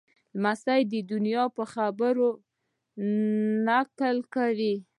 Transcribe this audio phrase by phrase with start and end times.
[0.37, 2.29] لمسی د نیا د خبرو
[3.67, 4.75] نقل کوي.